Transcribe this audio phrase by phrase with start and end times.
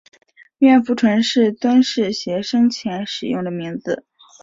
[0.57, 4.03] 阮福淳是尊室协生前使用的名字。